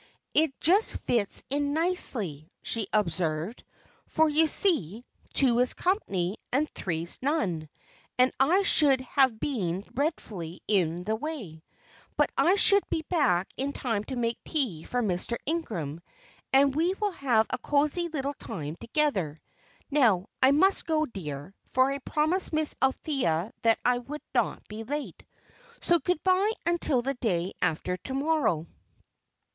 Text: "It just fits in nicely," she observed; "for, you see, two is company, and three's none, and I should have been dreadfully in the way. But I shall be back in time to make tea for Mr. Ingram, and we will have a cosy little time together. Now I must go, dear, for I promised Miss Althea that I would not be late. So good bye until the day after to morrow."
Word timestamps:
"It 0.33 0.59
just 0.59 0.97
fits 0.97 1.43
in 1.51 1.73
nicely," 1.73 2.49
she 2.63 2.87
observed; 2.91 3.63
"for, 4.07 4.27
you 4.27 4.47
see, 4.47 5.05
two 5.35 5.59
is 5.59 5.75
company, 5.75 6.37
and 6.51 6.67
three's 6.71 7.19
none, 7.21 7.69
and 8.17 8.31
I 8.39 8.63
should 8.63 9.01
have 9.01 9.39
been 9.39 9.81
dreadfully 9.93 10.63
in 10.67 11.03
the 11.03 11.15
way. 11.15 11.61
But 12.17 12.31
I 12.35 12.55
shall 12.55 12.79
be 12.89 13.03
back 13.11 13.49
in 13.57 13.73
time 13.73 14.03
to 14.05 14.15
make 14.15 14.43
tea 14.43 14.85
for 14.85 15.03
Mr. 15.03 15.37
Ingram, 15.45 16.01
and 16.51 16.73
we 16.75 16.95
will 16.99 17.11
have 17.11 17.45
a 17.51 17.59
cosy 17.59 18.07
little 18.07 18.33
time 18.33 18.77
together. 18.77 19.39
Now 19.91 20.29
I 20.41 20.49
must 20.49 20.87
go, 20.87 21.05
dear, 21.05 21.53
for 21.67 21.91
I 21.91 21.99
promised 21.99 22.53
Miss 22.53 22.73
Althea 22.81 23.53
that 23.61 23.77
I 23.85 23.99
would 23.99 24.23
not 24.33 24.67
be 24.67 24.83
late. 24.83 25.23
So 25.79 25.99
good 25.99 26.23
bye 26.23 26.53
until 26.65 27.03
the 27.03 27.13
day 27.13 27.53
after 27.61 27.97
to 27.97 28.15
morrow." 28.15 28.65